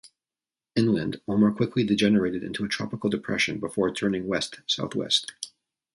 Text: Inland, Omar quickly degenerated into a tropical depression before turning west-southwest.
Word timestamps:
Inland, 0.75 1.21
Omar 1.27 1.51
quickly 1.51 1.83
degenerated 1.83 2.41
into 2.41 2.65
a 2.65 2.67
tropical 2.67 3.07
depression 3.07 3.59
before 3.59 3.93
turning 3.93 4.25
west-southwest. 4.25 5.31